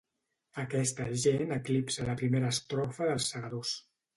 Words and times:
Aquesta 0.61 1.05
gent 1.25 1.53
eclipsa 1.57 2.09
la 2.09 2.17
primera 2.25 2.51
estrofa 2.57 3.11
dels 3.13 3.33
segadors. 3.37 3.79